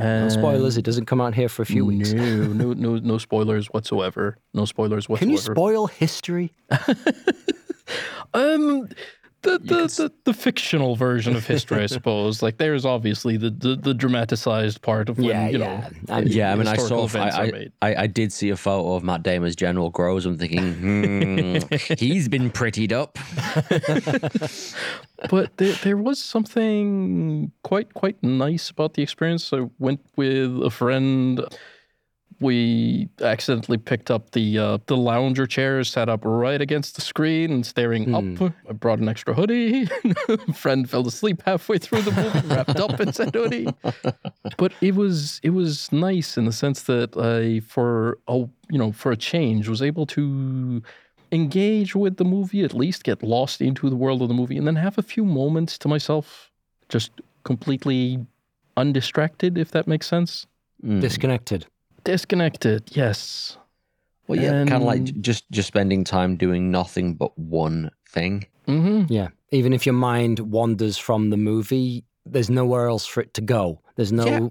[0.00, 2.12] No spoilers, it doesn't come out here for a few weeks.
[2.12, 4.38] No, no, no, no spoilers whatsoever.
[4.54, 5.18] No spoilers whatsoever.
[5.18, 6.52] Can you spoil history?
[8.34, 8.88] Um,
[9.42, 12.42] the the, s- the the fictional version of history, I suppose.
[12.42, 15.80] Like there's obviously the the, the dramatized part of when Yeah, you yeah.
[16.08, 16.14] know.
[16.14, 17.18] I mean, Yeah, I mean, I historical saw.
[17.18, 17.90] events I, I.
[17.92, 20.26] I, I did see a photo of Matt Damon's General Groves.
[20.26, 23.18] I'm thinking, hmm, he's been prettied up.
[25.30, 29.52] but there, there was something quite quite nice about the experience.
[29.52, 31.40] I went with a friend.
[32.40, 37.50] We accidentally picked up the uh, the lounger chairs set up right against the screen
[37.52, 38.14] and staring Hmm.
[38.44, 38.52] up.
[38.68, 39.86] I brought an extra hoodie.
[40.54, 43.68] friend fell asleep halfway through the movie, wrapped up in said hoodie.
[44.56, 48.36] But it was it was nice in the sense that I for a
[48.70, 50.82] you know for a change was able to
[51.32, 54.66] engage with the movie, at least get lost into the world of the movie, and
[54.66, 56.50] then have a few moments to myself,
[56.88, 57.12] just
[57.44, 58.18] completely
[58.76, 60.46] undistracted, if that makes sense.
[60.84, 61.00] Mm.
[61.00, 61.66] Disconnected.
[62.04, 63.56] Disconnected, yes.
[64.26, 68.46] Well, yeah, kind of like just just spending time doing nothing but one thing.
[68.68, 69.12] Mm-hmm.
[69.12, 69.28] Yeah.
[69.50, 73.80] Even if your mind wanders from the movie, there's nowhere else for it to go.
[73.96, 74.48] There's no, Yeah.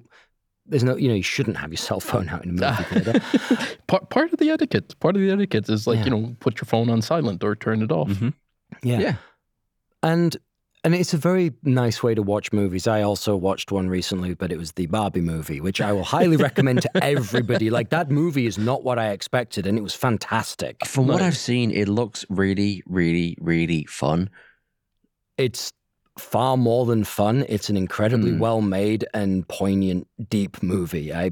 [0.65, 3.21] there's no, you know, you shouldn't have your cell phone out in a movie theater.
[3.87, 6.05] part, part of the etiquette, part of the etiquette is like, Yeah.
[6.05, 8.09] you know, put your phone on silent or turn it off.
[8.09, 8.33] Mhm.
[8.83, 8.99] Yeah.
[8.99, 9.15] Yeah.
[10.03, 10.35] And
[10.83, 12.87] and it's a very nice way to watch movies.
[12.87, 16.37] I also watched one recently, but it was the Barbie movie, which I will highly
[16.37, 17.69] recommend to everybody.
[17.69, 20.85] Like that movie is not what I expected, and it was fantastic.
[20.85, 24.29] From what I've seen, it looks really, really, really fun.
[25.37, 25.71] It's
[26.17, 27.45] far more than fun.
[27.47, 28.39] It's an incredibly Hmm.
[28.39, 31.13] well made and poignant, deep movie.
[31.13, 31.31] I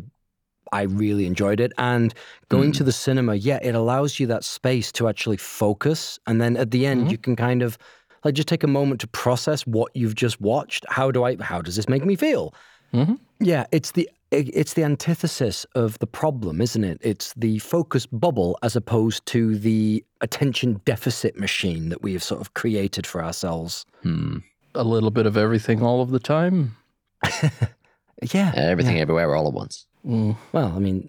[0.73, 1.71] I really enjoyed it.
[1.77, 2.13] And
[2.49, 2.77] going Hmm.
[2.79, 6.19] to the cinema, yeah, it allows you that space to actually focus.
[6.27, 7.11] And then at the end, Mhm.
[7.11, 7.77] you can kind of
[8.23, 10.85] like just take a moment to process what you've just watched.
[10.89, 12.53] How do I how does this make me feel?
[12.93, 13.19] Mhm.
[13.39, 16.99] Yeah, it's the it- it's the antithesis of the problem, isn't it?
[17.01, 22.41] It's the focus bubble as opposed to the attention deficit machine that we have sort
[22.41, 23.85] of created for ourselves.
[24.03, 24.37] Hmm.
[24.75, 26.75] A little bit of everything all of the time.
[28.33, 28.51] Yeah.
[28.55, 29.85] Everything, everywhere, all at once.
[30.03, 31.07] Well, I mean,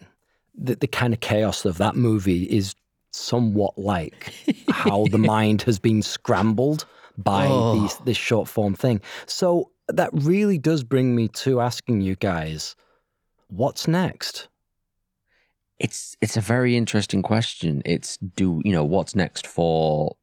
[0.55, 2.75] the, the kind of chaos of that movie is
[3.13, 4.35] somewhat like
[4.71, 6.85] how the mind has been scrambled
[7.19, 7.79] by Oh.
[7.81, 9.01] these, this short form thing.
[9.27, 12.75] So that really does bring me to asking you guys,
[13.49, 14.49] what's next?
[15.79, 17.83] It's it's a very interesting question.
[17.85, 20.17] It's do you know what's next for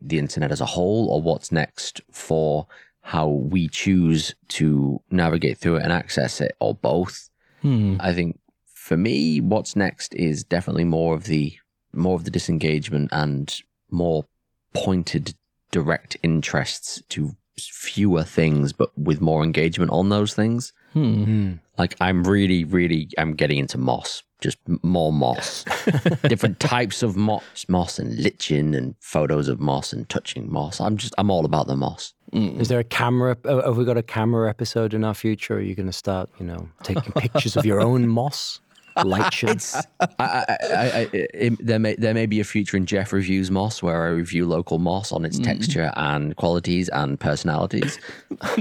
[0.00, 2.66] the internet as a whole, or what's next for
[3.02, 7.28] how we choose to navigate through it and access it, or both.
[7.60, 7.96] Hmm.
[8.00, 11.52] I think for me, what's next is definitely more of the
[11.92, 13.54] more of the disengagement and
[13.90, 14.24] more
[14.72, 15.34] pointed,
[15.72, 20.72] direct interests to fewer things, but with more engagement on those things.
[20.92, 21.54] Hmm.
[21.78, 25.64] Like I'm really, really, I'm getting into moss, just more moss,
[26.28, 30.80] different types of moss, moss and lichen and photos of moss and touching moss.
[30.80, 32.14] I'm just, I'm all about the moss.
[32.32, 33.36] Is there a camera?
[33.44, 35.56] uh, Have we got a camera episode in our future?
[35.56, 38.60] Are you going to start, you know, taking pictures of your own moss?
[39.04, 39.74] Light shades?
[40.00, 43.50] I, I, I, I, it, there may there may be a future in Jeff reviews
[43.50, 47.98] moss where I review local moss on its texture and qualities and personalities.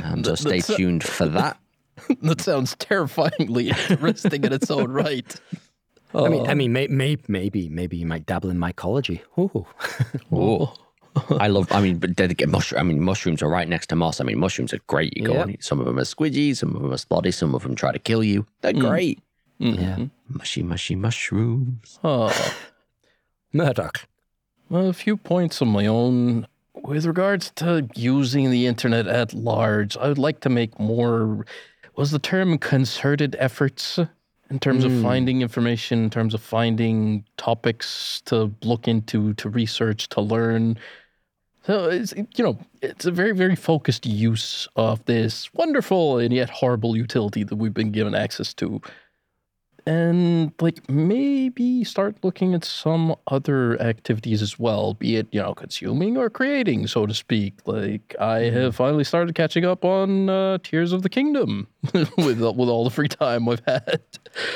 [0.04, 1.58] Um, so stay That's- tuned for that.
[2.24, 5.36] that sounds terrifyingly interesting in its own right.
[6.16, 9.22] I mean, I mean, may, may, maybe, maybe you might dabble in mycology.
[9.38, 9.66] Ooh.
[10.32, 10.74] Oh.
[11.40, 11.70] I love.
[11.72, 12.80] I mean, but dedicate mushroom.
[12.80, 14.20] I mean, mushrooms are right next to moss.
[14.22, 15.16] I mean, mushrooms are great.
[15.18, 15.46] You go Yep.
[15.48, 15.58] on.
[15.60, 16.56] Some of them are squidgy.
[16.56, 17.34] Some of them are splotty.
[17.34, 18.46] Some of them try to kill you.
[18.62, 19.20] They're great.
[19.62, 19.82] Mm-hmm.
[19.82, 20.08] Yeah.
[20.28, 22.00] Mushy, mushy mushrooms.
[22.04, 22.56] Oh.
[23.54, 24.08] Murdoch.
[24.70, 26.48] Well, a few points of my own.
[26.74, 31.46] With regards to using the internet at large, I would like to make more.
[31.96, 34.00] Was the term concerted efforts
[34.50, 35.04] in terms of hmm.
[35.04, 40.78] finding information, in terms of finding topics to look into, to research, to learn?
[41.64, 46.50] So it's you know it's a very very focused use of this wonderful and yet
[46.50, 48.82] horrible utility that we've been given access to
[49.86, 55.54] and like maybe start looking at some other activities as well be it you know
[55.54, 57.60] consuming or creating so to speak.
[57.66, 58.56] Like i hmm.
[58.56, 61.68] have finally started catching up on uh, tears of the kingdom
[62.18, 64.02] with uh, with all the free time i've had.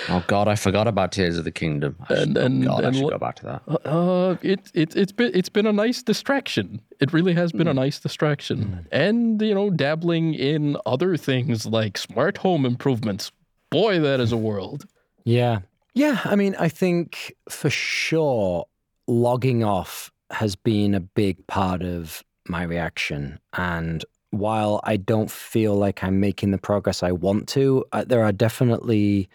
[0.09, 1.97] Oh God, I forgot about Tears of the Kingdom.
[2.07, 3.61] I should, And- oh and- I should go back to that.
[3.67, 6.81] Uh, uh it, it it's been it's been a nice distraction.
[6.99, 7.79] It really has been a hmm.
[7.79, 8.63] nice distraction.
[8.63, 8.79] Hmm.
[8.91, 13.31] And you know dabbling in other things like smart home improvements.
[13.69, 14.85] Boy that is a world
[15.25, 15.59] Yeah.
[15.93, 16.21] Yeah.
[16.23, 18.65] I mean, I think for sure
[19.07, 23.39] logging off has been a big part of my reaction.
[23.53, 28.23] And while I don't feel like I'm making the progress I want to, uh, there
[28.23, 29.29] are definitely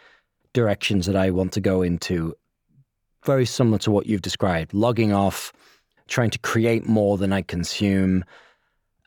[0.52, 2.34] directions that I want to go into
[3.24, 5.52] very similar to what you've described logging off,
[6.08, 8.24] trying to create more than I consume.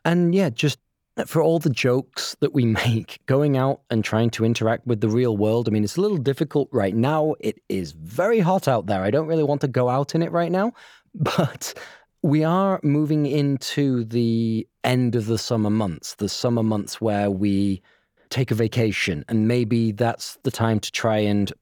[0.04, 0.78] And yeah, just
[1.26, 5.08] for all the jokes that we make, going out and trying to interact with the
[5.08, 7.34] real world, I mean, it's a little difficult right now.
[7.40, 9.02] It is very hot out there.
[9.02, 10.72] I don't really want to go out in it right now,
[11.14, 11.74] but
[12.22, 17.82] we are moving into the end of the summer months, the summer months where we
[18.30, 19.24] take a vacation.
[19.28, 21.52] And maybe that's the time to try and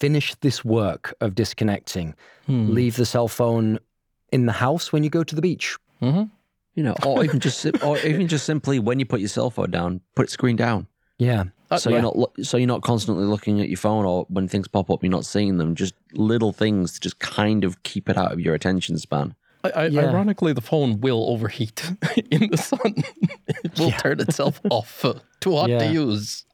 [0.00, 2.14] finish this work of disconnecting,
[2.46, 2.70] Hmm.
[2.70, 3.78] leave the cell phone
[4.32, 5.76] in the house when you go to the beach.
[6.00, 6.30] Mhm.
[6.74, 9.70] You know, or even just, or even just simply when you put your cell phone
[9.70, 10.86] down, put it screen down.
[11.18, 11.44] Yeah.
[11.76, 14.66] so you're not lo- so you're not constantly looking at your phone or when things
[14.68, 18.16] pop up you're not seeing them just little things to just kind of keep it
[18.16, 20.08] out of your attention span I, I, Yeah.
[20.08, 21.82] Ironically, the phone will overheat
[22.30, 22.94] in the sun.
[23.48, 23.98] it will Yeah.
[23.98, 25.04] turn itself off.
[25.04, 25.80] uh, Too hot Yeah.
[25.80, 26.46] to use.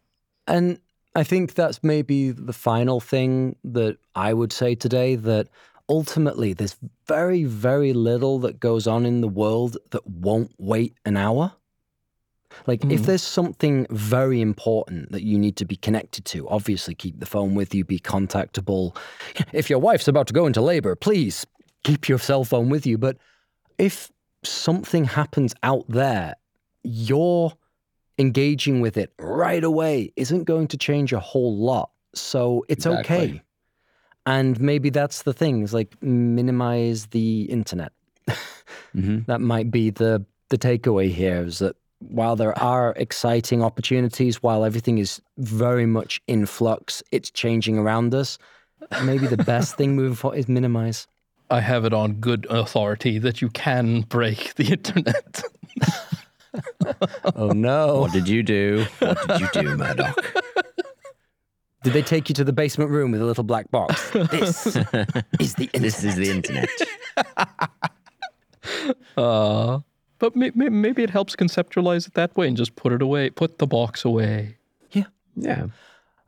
[0.49, 0.81] And
[1.15, 5.47] I think that's maybe the final thing that I would say today that
[5.89, 11.17] ultimately there's very, very little that goes on in the world that won't wait an
[11.17, 11.53] hour.
[12.67, 13.07] Like, if Mhm.
[13.07, 17.55] there's something very important that you need to be connected to, obviously keep the phone
[17.55, 18.97] with you, be contactable.
[19.53, 21.45] If your wife's about to go into labor, please
[21.85, 22.99] keep your cell phone with you.
[22.99, 23.19] But
[23.79, 24.11] if
[24.43, 26.35] something happens out there,
[26.83, 27.53] your
[28.19, 31.91] engaging with it right away isn't going to change a whole lot.
[32.15, 33.17] So it's Exactly.
[33.17, 33.43] okay.
[34.27, 37.93] And maybe that's the thing is like minimize the internet.
[38.29, 39.21] mm-hmm.
[39.27, 44.65] That might be the the takeaway here is that while there are exciting opportunities, while
[44.65, 48.39] everything is very much in flux, it's changing around us.
[49.03, 51.07] Maybe the best thing moving forward is minimize.
[51.51, 55.43] I have it on good authority that you can break the internet.
[57.35, 58.01] Oh no.
[58.01, 60.25] what did you do what did you do murdoch
[61.87, 64.11] Did they take you to the basement room with a little black box?
[64.13, 64.75] This is
[65.55, 65.83] the internet.
[65.83, 66.69] this is the internet
[69.17, 69.79] Uh,
[70.19, 73.31] but may, may, maybe it helps conceptualize it that way and just put it away,
[73.31, 74.57] put the box away.
[74.91, 75.05] yeah
[75.37, 75.67] Yeah.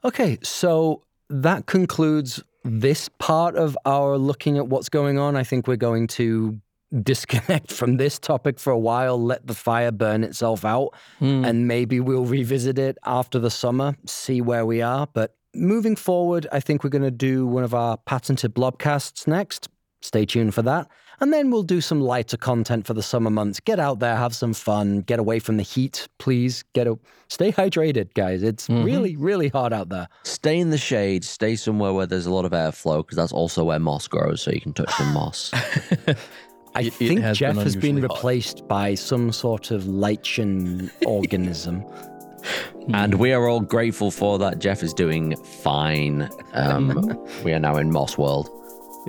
[0.04, 5.34] Okay, so that concludes this part of our looking at what's going on.
[5.34, 6.60] I think we're going to
[7.02, 11.44] disconnect from this topic for a while, let the fire burn itself out, Hmm.
[11.44, 15.08] and maybe we'll revisit it after the summer, see where we are.
[15.12, 19.68] But moving forward, I think we're going to do one of our patented blobcasts next.
[20.00, 20.86] Stay tuned for that.
[21.20, 23.58] And then we'll do some lighter content for the summer months.
[23.58, 26.62] Get out there, have some fun, get away from the heat, please.
[26.74, 26.96] Get a,
[27.26, 28.44] stay hydrated, guys.
[28.44, 28.84] It's mm-hmm.
[28.84, 30.08] really, really hot out there.
[30.22, 31.24] Stay in the shade.
[31.24, 34.52] Stay somewhere where there's a lot of airflow because that's also where moss grows, so
[34.52, 35.50] you can touch some moss.
[36.74, 38.16] I It- it think has Jeff been has been unusually hot.
[38.18, 41.84] replaced by some sort of lichen organism.
[42.92, 44.58] And we are all grateful for that.
[44.58, 46.28] Jeff is doing fine.
[46.52, 48.50] Um, we are now in Moss World.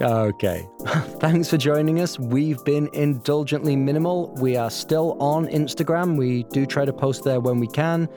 [0.02, 0.68] Okay.
[1.20, 2.18] Thanks for joining us.
[2.18, 4.34] We've been indulgently minimal.
[4.36, 6.18] We are still on Instagram.
[6.18, 8.08] We do try to post there when we can.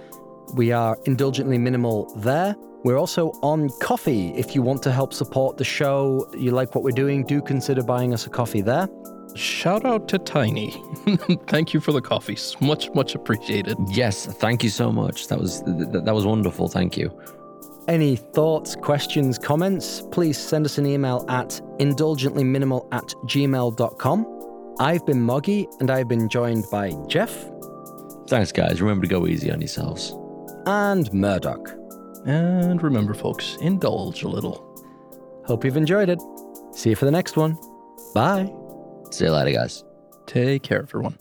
[0.54, 2.54] We are indulgently minimal there.
[2.84, 4.32] We're also on Ko-fi.
[4.36, 7.82] If you want to help support the show, you like what we're doing, do consider
[7.82, 8.88] buying us a coffee there.
[9.34, 10.70] Shout out to Tiny.
[11.46, 12.54] Thank you for the coffees.
[12.60, 13.76] Much, much appreciated.
[13.88, 15.28] Yes, thank you so much.
[15.28, 16.68] That was th- th- that was wonderful.
[16.68, 17.10] Thank you.
[17.88, 24.76] Any thoughts, questions, comments, please send us an email at indulgentlyminimal at gmail.com.
[24.78, 27.48] I've been Moggy and I've been joined by Jeff
[28.28, 28.80] Thanks, guys.
[28.80, 30.14] Remember to go easy on yourselves.
[30.66, 31.74] and Murdoch.
[32.24, 34.62] And remember, folks, indulge a little.
[35.44, 36.20] Hope you've enjoyed it.
[36.72, 37.58] See you for the next one.
[38.14, 38.61] Bye.
[39.12, 39.84] See you later, guys.
[40.26, 41.18] Take care, everyone.